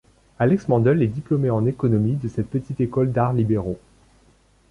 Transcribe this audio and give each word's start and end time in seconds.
Alex 0.39 0.67
Mandl 0.67 1.03
est 1.03 1.13
diplômé 1.13 1.51
en 1.51 1.67
économie 1.67 2.15
de 2.15 2.27
cette 2.27 2.49
petite 2.49 2.81
école 2.81 3.11
d'arts 3.11 3.33
libéraux. 3.33 3.79